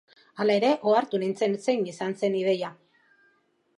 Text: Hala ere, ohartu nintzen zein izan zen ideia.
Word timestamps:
Hala 0.43 0.53
ere, 0.61 0.69
ohartu 0.93 1.19
nintzen 1.23 1.53
zein 1.67 1.85
izan 1.93 2.17
zen 2.23 2.39
ideia. 2.43 2.73